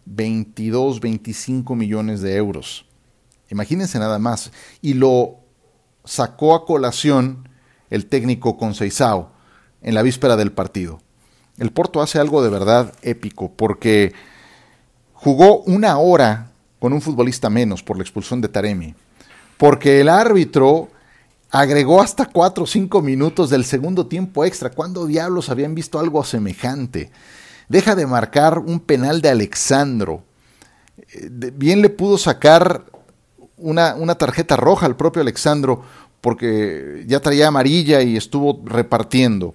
22, 0.05 1.01
25 1.01 1.75
millones 1.75 2.21
de 2.21 2.37
euros. 2.37 2.88
Imagínense 3.51 3.99
nada 3.99 4.19
más. 4.19 4.51
Y 4.83 4.95
lo 4.95 5.37
sacó 6.05 6.55
a 6.55 6.65
colación 6.65 7.49
el 7.91 8.07
técnico 8.07 8.57
Conceizao 8.57 9.31
en 9.83 9.95
la 9.95 10.03
víspera 10.03 10.37
del 10.37 10.53
partido. 10.53 11.01
El 11.59 11.73
Porto 11.73 12.01
hace 12.01 12.19
algo 12.19 12.43
de 12.43 12.51
verdad 12.51 12.95
épico 13.03 13.53
porque 13.53 14.13
jugó 15.13 15.63
una 15.63 15.99
hora 15.99 16.53
con 16.79 16.93
un 16.93 17.01
futbolista 17.01 17.51
menos 17.51 17.83
por 17.83 17.97
la 17.97 18.03
expulsión 18.03 18.41
de 18.41 18.49
Taremi. 18.49 18.95
Porque 19.57 20.01
el 20.01 20.09
árbitro 20.09 20.89
agregó 21.51 22.01
hasta 22.01 22.27
4 22.27 22.65
o 22.65 22.67
5 22.67 23.03
minutos 23.03 23.51
del 23.51 23.65
segundo 23.65 24.07
tiempo 24.07 24.45
extra. 24.45 24.71
¿Cuándo 24.71 25.07
diablos 25.07 25.51
habían 25.51 25.75
visto 25.75 25.99
algo 25.99 26.23
semejante? 26.23 27.11
Deja 27.69 27.97
de 27.97 28.07
marcar 28.07 28.59
un 28.59 28.81
penal 28.81 29.21
de 29.21 29.31
Alexandro. 29.31 30.23
Eh, 31.13 31.53
bien 31.55 31.83
le 31.83 31.91
pudo 31.91 32.19
sacar 32.19 32.85
una, 33.59 33.95
una 33.95 34.17
tarjeta 34.17 34.57
roja 34.57 34.87
al 34.87 34.97
propio 34.97 35.23
Alexandro 35.23 35.83
porque 36.21 37.05
ya 37.07 37.21
traía 37.21 37.49
amarilla 37.49 38.03
y 38.03 38.17
estuvo 38.17 38.61
repartiendo. 38.65 39.55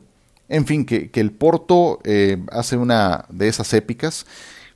En 0.50 0.66
fin, 0.66 0.86
que, 0.86 1.10
el 1.14 1.32
Porto 1.32 2.00
eh, 2.04 2.44
hace 2.52 2.78
una 2.78 3.26
de 3.30 3.48
esas 3.48 3.74
épicas. 3.74 4.26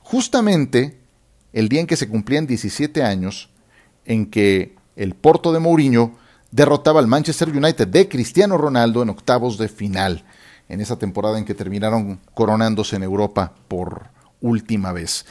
Justamente 0.00 0.98
el 1.52 1.68
día 1.68 1.80
en 1.80 1.86
que 1.86 1.96
se 1.96 2.08
cumplían 2.08 2.46
17 2.46 3.02
años, 3.02 3.50
en 4.04 4.26
que 4.26 4.74
el 4.96 5.14
Porto 5.14 5.52
de 5.52 5.60
Mourinho 5.60 6.16
derrotaba 6.50 7.00
al 7.00 7.06
Manchester 7.06 7.50
United 7.50 7.88
de 7.88 8.08
Cristiano 8.08 8.58
Ronaldo 8.58 9.02
en 9.02 9.10
octavos 9.10 9.58
de 9.58 9.68
final, 9.68 10.24
en 10.68 10.80
esa 10.80 10.98
temporada 10.98 11.38
en 11.38 11.44
que 11.44 11.54
terminaron 11.54 12.20
coronándose 12.34 12.96
en 12.96 13.02
Europa 13.02 13.52
por 13.68 14.08
última 14.40 14.92
vez. 14.92 15.24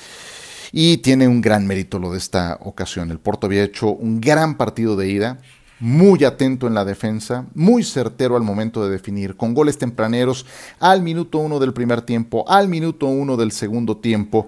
Y 0.71 0.97
tiene 0.97 1.27
un 1.27 1.41
gran 1.41 1.65
mérito 1.67 2.00
lo 2.00 2.12
de 2.12 2.17
esta 2.17 2.57
ocasión. 2.62 3.12
El 3.12 3.19
Porto 3.19 3.47
había 3.47 3.63
hecho 3.63 3.91
un 3.91 4.19
gran 4.19 4.57
partido 4.57 4.95
de 4.95 5.09
ida, 5.09 5.39
muy 5.79 6.24
atento 6.24 6.67
en 6.67 6.74
la 6.74 6.86
defensa, 6.86 7.45
muy 7.53 7.83
certero 7.83 8.36
al 8.36 8.43
momento 8.43 8.83
de 8.83 8.89
definir, 8.89 9.36
con 9.36 9.53
goles 9.53 9.77
tempraneros 9.77 10.45
al 10.79 11.01
minuto 11.01 11.38
uno 11.38 11.59
del 11.59 11.74
primer 11.74 12.01
tiempo, 12.01 12.50
al 12.50 12.67
minuto 12.67 13.07
uno 13.07 13.38
del 13.38 13.51
segundo 13.51 13.97
tiempo. 13.97 14.47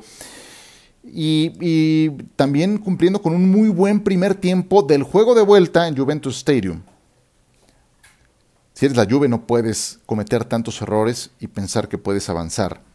Y, 1.03 2.09
también 2.35 2.77
cumpliendo 2.77 3.21
con 3.21 3.33
un 3.33 3.49
muy 3.49 3.69
buen 3.69 4.01
primer 4.01 4.35
tiempo 4.35 4.83
del 4.83 5.03
juego 5.03 5.33
de 5.33 5.41
vuelta 5.41 5.87
en 5.87 5.97
Juventus 5.97 6.37
Stadium. 6.37 6.81
Si 8.73 8.85
eres 8.85 8.97
la 8.97 9.07
Juve 9.09 9.27
no 9.27 9.45
puedes 9.45 9.99
cometer 10.05 10.45
tantos 10.45 10.81
errores 10.81 11.31
y 11.39 11.47
pensar 11.47 11.89
que 11.89 11.97
puedes 11.97 12.29
avanzar 12.29 12.88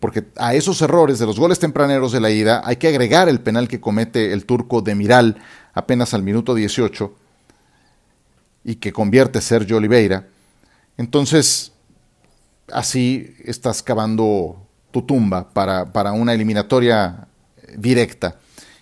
porque 0.00 0.24
a 0.36 0.54
esos 0.54 0.82
errores 0.82 1.18
de 1.18 1.26
los 1.26 1.38
goles 1.38 1.58
tempraneros 1.58 2.12
de 2.12 2.20
la 2.20 2.30
ida 2.30 2.62
hay 2.64 2.76
que 2.76 2.88
agregar 2.88 3.28
el 3.28 3.40
penal 3.40 3.68
que 3.68 3.80
comete 3.80 4.32
el 4.32 4.44
turco 4.44 4.82
de 4.82 4.94
Miral 4.94 5.36
apenas 5.72 6.14
al 6.14 6.22
minuto 6.22 6.54
18 6.54 7.14
y 8.64 8.76
que 8.76 8.92
convierte 8.92 9.40
Sergio 9.40 9.76
Oliveira. 9.76 10.26
Entonces, 10.96 11.72
así 12.72 13.34
estás 13.44 13.82
cavando 13.82 14.66
tu 14.90 15.02
tumba 15.02 15.48
para, 15.50 15.92
para 15.92 16.12
una 16.12 16.34
eliminatoria 16.34 17.28
directa. 17.76 18.38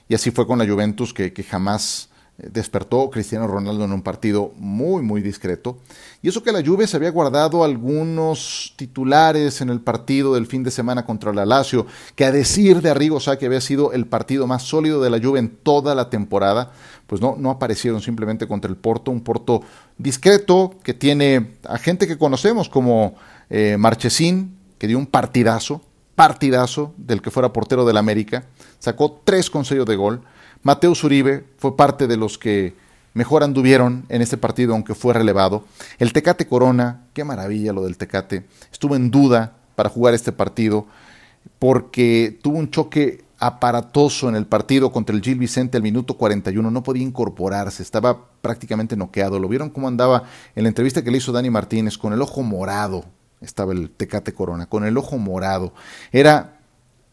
Y 0.08 0.14
así 0.14 0.30
fue 0.30 0.46
con 0.46 0.58
la 0.58 0.66
Juventus, 0.66 1.12
que, 1.12 1.32
que 1.32 1.42
jamás 1.42 2.08
despertó 2.36 3.10
Cristiano 3.10 3.46
Ronaldo 3.46 3.84
en 3.84 3.92
un 3.92 4.02
partido 4.02 4.52
muy 4.56 5.02
muy 5.02 5.22
discreto. 5.22 5.78
Y 6.20 6.28
eso 6.28 6.42
que 6.42 6.52
la 6.52 6.64
Juve 6.64 6.86
se 6.86 6.96
había 6.96 7.10
guardado 7.10 7.62
algunos 7.62 8.74
titulares 8.76 9.60
en 9.60 9.68
el 9.68 9.80
partido 9.80 10.34
del 10.34 10.46
fin 10.46 10.64
de 10.64 10.72
semana 10.72 11.04
contra 11.04 11.32
la 11.32 11.46
Lazio 11.46 11.86
que 12.16 12.24
a 12.24 12.32
decir 12.32 12.82
de 12.82 12.90
Arrigo 12.90 13.18
que 13.38 13.46
había 13.46 13.60
sido 13.60 13.92
el 13.92 14.06
partido 14.06 14.46
más 14.46 14.64
sólido 14.64 15.00
de 15.00 15.10
la 15.10 15.20
Juve 15.20 15.38
en 15.38 15.48
toda 15.48 15.94
la 15.94 16.10
temporada 16.10 16.72
pues 17.06 17.20
no, 17.20 17.36
no 17.38 17.50
aparecieron 17.50 18.00
simplemente 18.00 18.48
contra 18.48 18.68
el 18.68 18.76
Porto 18.76 19.10
un 19.10 19.20
Porto 19.20 19.62
discreto 19.98 20.74
que 20.82 20.94
tiene 20.94 21.52
a 21.68 21.78
gente 21.78 22.08
que 22.08 22.18
conocemos 22.18 22.68
como 22.68 23.14
eh, 23.48 23.76
Marchesín 23.78 24.56
que 24.78 24.88
dio 24.88 24.98
un 24.98 25.06
partidazo 25.06 25.82
partidazo 26.16 26.94
del 26.96 27.22
que 27.22 27.30
fuera 27.30 27.52
portero 27.52 27.84
del 27.84 27.96
América 27.96 28.44
sacó 28.80 29.20
tres 29.24 29.50
consejos 29.50 29.86
de 29.86 29.96
gol 29.96 30.22
Mateus 30.64 31.04
Uribe 31.04 31.44
fue 31.58 31.76
parte 31.76 32.06
de 32.06 32.16
los 32.16 32.38
que 32.38 32.74
mejor 33.12 33.44
anduvieron 33.44 34.06
en 34.08 34.22
este 34.22 34.38
partido, 34.38 34.72
aunque 34.72 34.94
fue 34.94 35.12
relevado. 35.12 35.64
El 35.98 36.14
Tecate 36.14 36.46
Corona, 36.46 37.04
qué 37.12 37.22
maravilla 37.22 37.74
lo 37.74 37.84
del 37.84 37.98
Tecate, 37.98 38.46
estuvo 38.72 38.96
en 38.96 39.10
duda 39.10 39.52
para 39.76 39.90
jugar 39.90 40.14
este 40.14 40.32
partido 40.32 40.86
porque 41.58 42.38
tuvo 42.42 42.56
un 42.56 42.70
choque 42.70 43.24
aparatoso 43.38 44.30
en 44.30 44.36
el 44.36 44.46
partido 44.46 44.90
contra 44.90 45.14
el 45.14 45.20
Gil 45.20 45.38
Vicente 45.38 45.76
al 45.76 45.82
minuto 45.82 46.16
41, 46.16 46.70
no 46.70 46.82
podía 46.82 47.02
incorporarse, 47.02 47.82
estaba 47.82 48.30
prácticamente 48.40 48.96
noqueado. 48.96 49.38
¿Lo 49.38 49.48
vieron 49.48 49.68
cómo 49.68 49.86
andaba 49.86 50.24
en 50.56 50.62
la 50.62 50.68
entrevista 50.70 51.04
que 51.04 51.10
le 51.10 51.18
hizo 51.18 51.30
Dani 51.30 51.50
Martínez 51.50 51.98
con 51.98 52.14
el 52.14 52.22
ojo 52.22 52.42
morado? 52.42 53.04
Estaba 53.42 53.74
el 53.74 53.90
Tecate 53.90 54.32
Corona, 54.32 54.64
con 54.64 54.86
el 54.86 54.96
ojo 54.96 55.18
morado. 55.18 55.74
Era 56.10 56.60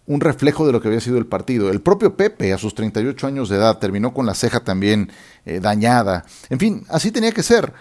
un 0.07 0.19
reflejo 0.19 0.65
de 0.65 0.73
lo 0.73 0.81
que 0.81 0.87
había 0.87 0.99
sido 0.99 1.17
el 1.17 1.25
partido. 1.25 1.69
El 1.69 1.81
propio 1.81 2.15
Pepe, 2.15 2.53
a 2.53 2.57
sus 2.57 2.73
38 2.75 3.27
años 3.27 3.49
de 3.49 3.57
edad, 3.57 3.77
terminó 3.77 4.13
con 4.13 4.25
la 4.25 4.33
ceja 4.33 4.61
también 4.61 5.11
eh, 5.45 5.59
dañada. 5.59 6.25
En 6.49 6.59
fin, 6.59 6.83
así 6.89 7.11
tenía 7.11 7.31
que 7.31 7.43
ser. 7.43 7.73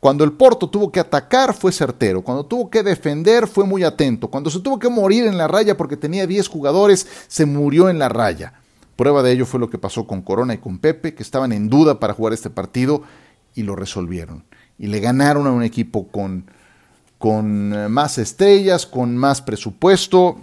Cuando 0.00 0.24
el 0.24 0.32
Porto 0.32 0.68
tuvo 0.68 0.92
que 0.92 1.00
atacar 1.00 1.54
fue 1.54 1.72
certero, 1.72 2.22
cuando 2.22 2.46
tuvo 2.46 2.70
que 2.70 2.82
defender 2.82 3.46
fue 3.46 3.64
muy 3.64 3.82
atento, 3.82 4.28
cuando 4.28 4.50
se 4.50 4.60
tuvo 4.60 4.78
que 4.78 4.88
morir 4.88 5.26
en 5.26 5.38
la 5.38 5.48
raya 5.48 5.76
porque 5.76 5.96
tenía 5.96 6.26
10 6.26 6.48
jugadores, 6.48 7.08
se 7.26 7.46
murió 7.46 7.88
en 7.88 7.98
la 7.98 8.08
raya. 8.08 8.52
Prueba 8.94 9.22
de 9.22 9.32
ello 9.32 9.46
fue 9.46 9.60
lo 9.60 9.68
que 9.68 9.78
pasó 9.78 10.06
con 10.06 10.22
Corona 10.22 10.54
y 10.54 10.58
con 10.58 10.78
Pepe, 10.78 11.14
que 11.14 11.22
estaban 11.22 11.52
en 11.52 11.68
duda 11.68 11.98
para 11.98 12.14
jugar 12.14 12.32
este 12.32 12.50
partido 12.50 13.02
y 13.54 13.62
lo 13.62 13.74
resolvieron. 13.74 14.44
Y 14.78 14.86
le 14.86 15.00
ganaron 15.00 15.46
a 15.46 15.52
un 15.52 15.62
equipo 15.62 16.08
con, 16.08 16.50
con 17.18 17.74
eh, 17.74 17.88
más 17.88 18.18
estrellas, 18.18 18.86
con 18.86 19.16
más 19.16 19.42
presupuesto, 19.42 20.38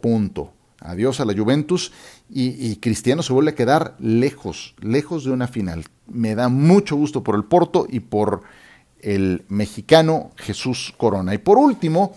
punto 0.00 0.52
adiós 0.80 1.20
a 1.20 1.24
la 1.24 1.34
Juventus 1.34 1.92
y, 2.28 2.76
Cristiano 2.76 3.22
se 3.22 3.32
vuelve 3.32 3.52
a 3.52 3.54
quedar 3.54 3.96
lejos, 3.98 4.74
lejos 4.80 5.24
de 5.24 5.30
una 5.30 5.48
final. 5.48 5.84
Me 6.06 6.34
da 6.34 6.48
mucho 6.48 6.96
gusto 6.96 7.22
por 7.22 7.34
el 7.34 7.44
Porto 7.44 7.86
y 7.88 8.00
por 8.00 8.42
el 9.00 9.44
mexicano 9.48 10.32
Jesús 10.36 10.94
Corona. 10.96 11.34
Y 11.34 11.38
por 11.38 11.58
último, 11.58 12.14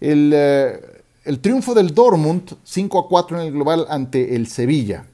el, 0.00 0.32
eh, 0.34 1.02
el 1.24 1.40
triunfo 1.40 1.74
del 1.74 1.94
Dortmund 1.94 2.56
5 2.64 2.98
a 2.98 3.08
4 3.08 3.40
en 3.40 3.46
el 3.46 3.52
global 3.52 3.86
ante 3.88 4.34
el 4.34 4.48
Sevilla. 4.48 5.04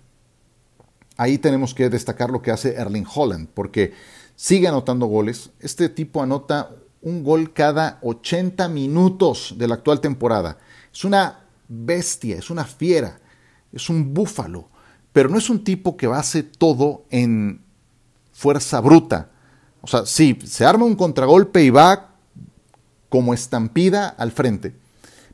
Ahí 1.16 1.38
tenemos 1.38 1.74
que 1.74 1.90
destacar 1.90 2.30
lo 2.30 2.42
que 2.42 2.50
hace 2.50 2.74
Erling 2.74 3.06
Holland, 3.12 3.48
porque 3.52 3.92
sigue 4.36 4.68
anotando 4.68 5.06
goles. 5.06 5.50
Este 5.60 5.88
tipo 5.88 6.22
anota 6.22 6.70
un 7.02 7.22
gol 7.22 7.52
cada 7.52 7.98
80 8.02 8.68
minutos 8.68 9.54
de 9.58 9.68
la 9.68 9.74
actual 9.74 10.00
temporada. 10.00 10.58
Es 10.92 11.04
una 11.04 11.43
bestia, 11.68 12.37
es 12.37 12.50
una 12.50 12.64
fiera, 12.64 13.21
es 13.73 13.88
un 13.88 14.14
búfalo, 14.14 14.68
pero 15.12 15.28
no 15.28 15.38
es 15.38 15.50
un 15.50 15.64
tipo 15.64 15.97
que 15.97 16.06
base 16.06 16.42
todo 16.42 17.04
en 17.11 17.62
fuerza 18.33 18.80
bruta. 18.80 19.30
O 19.80 19.87
sea, 19.87 20.06
sí, 20.06 20.38
se 20.44 20.64
arma 20.64 20.85
un 20.85 20.97
contragolpe 20.97 21.62
y 21.62 21.71
va 21.71 22.14
como 23.09 23.35
estampida 23.35 24.09
al 24.09 24.33
frente, 24.33 24.75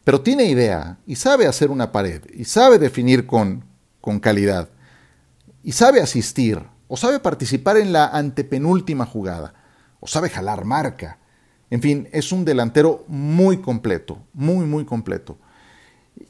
pero 0.05 0.21
tiene 0.21 0.45
idea 0.45 0.99
y 1.07 1.17
sabe 1.17 1.47
hacer 1.47 1.71
una 1.71 1.93
pared 1.93 2.23
y 2.35 2.45
sabe 2.45 2.79
definir 2.79 3.27
con, 3.27 3.65
con 4.01 4.21
calidad 4.21 4.69
y 5.63 5.73
sabe 5.73 6.01
asistir 6.01 6.63
o 6.89 6.97
sabe 6.97 7.21
participar 7.21 7.77
en 7.77 7.93
la 7.93 8.07
antepenúltima 8.09 9.07
jugada 9.07 9.55
o 10.01 10.07
sabe 10.07 10.29
jalar 10.29 10.65
marca. 10.65 11.19
En 11.71 11.81
fin, 11.81 12.09
es 12.13 12.33
un 12.33 12.45
delantero 12.45 13.05
muy 13.07 13.61
completo, 13.61 14.19
muy, 14.35 14.67
muy 14.67 14.85
completo 14.85 15.39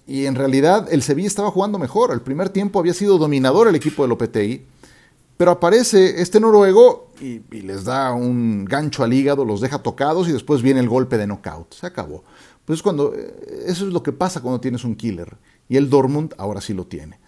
y 0.07 0.27
en 0.27 0.35
realidad 0.35 0.89
el 0.91 1.03
Sevilla 1.03 1.29
estaba 1.29 1.51
jugando 1.51 1.79
mejor. 1.79 2.13
El 2.13 2.21
primer 2.21 2.49
tiempo 2.49 2.79
había 2.79 2.95
sido 2.95 3.19
dominador 3.19 3.69
el 3.69 3.75
equipo 3.75 4.03
de 4.03 4.09
Lopetegui, 4.09 4.63
pero 5.37 5.53
aparece 5.53 6.21
este 6.21 6.41
noruego 6.41 7.09
y, 7.21 7.41
les 7.63 7.85
da 7.85 8.13
un 8.13 8.65
gancho 8.65 9.05
al 9.05 9.13
hígado, 9.13 9.45
los 9.45 9.61
deja 9.61 9.83
tocados 9.83 10.29
y 10.29 10.33
después 10.33 10.63
viene 10.63 10.81
el 10.81 10.89
golpe 10.89 11.17
de 11.17 11.27
knockout. 11.27 11.75
Se 11.75 11.87
acabó. 11.87 12.25
Pues 12.65 12.83
cuando 12.83 13.15
eh, 13.15 13.65
eso 13.67 13.87
es 13.87 13.93
lo 13.93 14.03
que 14.03 14.13
pasa 14.13 14.41
cuando 14.41 14.61
tienes 14.61 14.85
un 14.85 14.97
killer 14.97 15.37
y 15.69 15.77
el 15.77 15.89
Dortmund 15.89 16.35
ahora 16.39 16.61
sí 16.61 16.75
lo 16.75 16.87
tiene. 16.87 17.19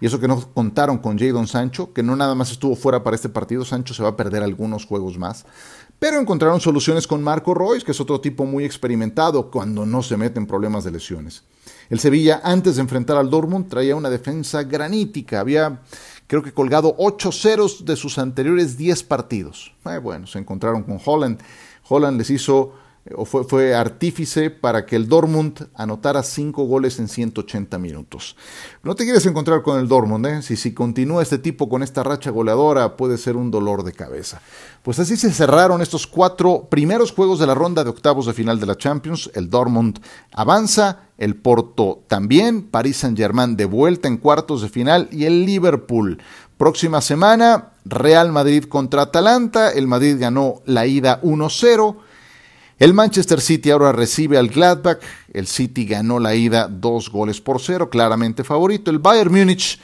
Y 0.00 0.06
eso 0.06 0.18
que 0.18 0.26
no 0.26 0.52
contaron 0.52 0.98
con 0.98 1.16
Jadon 1.16 1.46
Sancho, 1.46 1.92
que 1.92 2.02
no 2.02 2.16
nada 2.16 2.34
más 2.34 2.50
estuvo 2.50 2.74
fuera 2.74 3.04
para 3.04 3.14
este 3.14 3.28
partido, 3.28 3.64
Sancho 3.64 3.94
se 3.94 4.02
va 4.02 4.10
a 4.10 4.16
perder 4.16 4.42
algunos 4.42 4.84
juegos 4.84 5.16
más. 5.16 5.46
Pero 6.02 6.18
encontraron 6.18 6.60
soluciones 6.60 7.06
con 7.06 7.22
Marco 7.22 7.54
Royce, 7.54 7.86
que 7.86 7.92
es 7.92 8.00
otro 8.00 8.20
tipo 8.20 8.44
muy 8.44 8.64
experimentado 8.64 9.52
cuando 9.52 9.86
no 9.86 10.02
se 10.02 10.16
mete 10.16 10.40
en 10.40 10.48
problemas 10.48 10.82
de 10.82 10.90
lesiones. 10.90 11.44
El 11.90 12.00
Sevilla, 12.00 12.40
antes 12.42 12.74
de 12.74 12.82
enfrentar 12.82 13.16
al 13.16 13.30
Dortmund, 13.30 13.68
traía 13.68 13.94
una 13.94 14.10
defensa 14.10 14.64
granítica. 14.64 15.38
Había, 15.38 15.80
creo 16.26 16.42
que, 16.42 16.52
colgado 16.52 16.96
8 16.98 17.30
ceros 17.30 17.84
de 17.84 17.94
sus 17.94 18.18
anteriores 18.18 18.76
10 18.76 19.00
partidos. 19.04 19.76
Eh, 19.84 19.98
bueno, 19.98 20.26
se 20.26 20.40
encontraron 20.40 20.82
con 20.82 20.98
Holland. 21.04 21.38
Holland 21.88 22.18
les 22.18 22.30
hizo 22.30 22.72
o 23.16 23.24
fue, 23.24 23.42
fue, 23.44 23.74
artífice 23.74 24.50
para 24.50 24.86
que 24.86 24.94
el 24.94 25.08
Dortmund 25.08 25.68
anotara 25.74 26.22
cinco 26.22 26.64
goles 26.64 27.00
en 27.00 27.08
180 27.08 27.76
minutos. 27.78 28.36
No 28.84 28.94
te 28.94 29.02
quieres 29.02 29.26
encontrar 29.26 29.62
con 29.62 29.80
el 29.80 29.88
Dortmund, 29.88 30.26
¿eh? 30.26 30.42
si, 30.42 30.54
si 30.54 30.72
continúa 30.72 31.22
este 31.22 31.38
tipo 31.38 31.68
con 31.68 31.82
esta 31.82 32.04
racha 32.04 32.30
goleadora 32.30 32.96
puede 32.96 33.18
ser 33.18 33.36
un 33.36 33.50
dolor 33.50 33.82
de 33.82 33.92
cabeza. 33.92 34.40
Pues 34.84 35.00
así 35.00 35.16
se 35.16 35.32
cerraron 35.32 35.82
estos 35.82 36.06
cuatro 36.06 36.68
primeros 36.70 37.10
juegos 37.10 37.40
de 37.40 37.46
la 37.46 37.54
ronda 37.54 37.82
de 37.82 37.90
octavos 37.90 38.26
de 38.26 38.34
final 38.34 38.60
de 38.60 38.66
la 38.66 38.76
Champions. 38.76 39.30
El 39.34 39.50
Dortmund 39.50 39.98
avanza, 40.30 41.08
el 41.18 41.34
Porto 41.34 42.04
también, 42.06 42.62
París 42.62 42.98
Saint 42.98 43.18
Germain 43.18 43.56
de 43.56 43.64
vuelta 43.64 44.06
en 44.06 44.16
cuartos 44.16 44.62
de 44.62 44.68
final 44.68 45.08
y 45.10 45.24
el 45.24 45.44
Liverpool. 45.44 46.22
Próxima 46.56 47.00
semana, 47.00 47.72
Real 47.84 48.30
Madrid 48.30 48.64
contra 48.64 49.02
Atalanta, 49.02 49.72
el 49.72 49.88
Madrid 49.88 50.16
ganó 50.20 50.62
la 50.66 50.86
ida 50.86 51.20
1-0. 51.22 51.96
El 52.82 52.94
Manchester 52.94 53.40
City 53.40 53.70
ahora 53.70 53.92
recibe 53.92 54.38
al 54.38 54.48
Gladbach. 54.48 54.98
El 55.32 55.46
City 55.46 55.86
ganó 55.86 56.18
la 56.18 56.34
ida 56.34 56.66
dos 56.66 57.10
goles 57.10 57.40
por 57.40 57.60
cero, 57.60 57.88
claramente 57.88 58.42
favorito. 58.42 58.90
El 58.90 58.98
Bayern 58.98 59.30
Múnich 59.30 59.78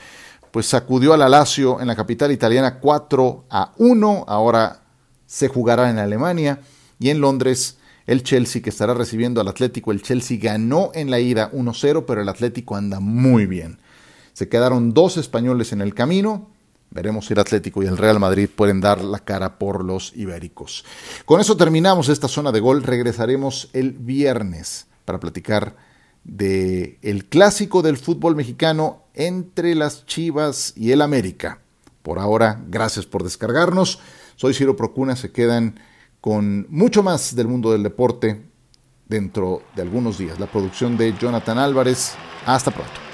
pues 0.51 0.65
sacudió 0.65 1.13
al 1.13 1.31
Lazio 1.31 1.79
en 1.79 1.87
la 1.87 1.95
capital 1.95 2.29
italiana 2.33 2.77
4 2.81 3.45
a 3.49 3.71
1. 3.77 4.25
Ahora 4.27 4.81
se 5.25 5.47
jugará 5.47 5.89
en 5.89 5.97
Alemania 5.97 6.59
y 6.99 7.09
en 7.09 7.21
Londres 7.21 7.77
el 8.05 8.21
Chelsea 8.21 8.61
que 8.61 8.69
estará 8.69 8.93
recibiendo 8.93 9.39
al 9.39 9.47
Atlético. 9.47 9.93
El 9.93 10.01
Chelsea 10.01 10.37
ganó 10.37 10.91
en 10.93 11.09
la 11.09 11.21
ida 11.21 11.53
1-0, 11.53 12.03
pero 12.05 12.21
el 12.21 12.27
Atlético 12.27 12.75
anda 12.75 12.99
muy 12.99 13.45
bien. 13.45 13.79
Se 14.33 14.49
quedaron 14.49 14.93
dos 14.93 15.15
españoles 15.15 15.71
en 15.71 15.79
el 15.79 15.93
camino. 15.93 16.49
Veremos 16.91 17.27
si 17.27 17.33
el 17.33 17.39
Atlético 17.39 17.83
y 17.83 17.87
el 17.87 17.97
Real 17.97 18.19
Madrid 18.19 18.49
pueden 18.53 18.81
dar 18.81 19.03
la 19.03 19.19
cara 19.19 19.59
por 19.59 19.83
los 19.83 20.11
ibéricos. 20.15 20.83
Con 21.25 21.39
eso 21.39 21.55
terminamos 21.55 22.09
esta 22.09 22.27
zona 22.27 22.51
de 22.51 22.59
gol. 22.59 22.81
Regresaremos 22.81 23.69
el 23.73 23.91
viernes 23.91 24.87
para 25.05 25.19
platicar 25.19 25.75
de 26.23 26.97
el 27.01 27.25
clásico 27.25 27.81
del 27.81 27.97
fútbol 27.97 28.35
mexicano 28.35 29.03
entre 29.13 29.75
las 29.75 30.05
Chivas 30.05 30.73
y 30.75 30.91
el 30.91 31.01
América. 31.01 31.59
Por 32.01 32.17
ahora, 32.17 32.61
gracias 32.67 33.05
por 33.05 33.23
descargarnos. 33.23 33.99
Soy 34.35 34.53
Ciro 34.53 34.75
Procuna. 34.75 35.15
Se 35.15 35.31
quedan 35.31 35.79
con 36.21 36.65
mucho 36.69 37.03
más 37.03 37.35
del 37.35 37.47
mundo 37.47 37.71
del 37.71 37.83
deporte 37.83 38.41
dentro 39.07 39.61
de 39.75 39.81
algunos 39.81 40.17
días. 40.17 40.39
La 40.39 40.47
producción 40.47 40.97
de 40.97 41.13
Jonathan 41.19 41.57
Álvarez. 41.57 42.13
Hasta 42.45 42.71
pronto. 42.71 43.08